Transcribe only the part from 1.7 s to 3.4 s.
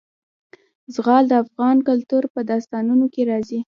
کلتور په داستانونو کې